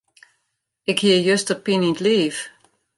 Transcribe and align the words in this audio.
Ik 0.91 0.99
hie 1.03 1.17
juster 1.27 1.57
pine 1.63 1.87
yn 1.89 1.95
't 1.97 2.03
liif. 2.05 2.37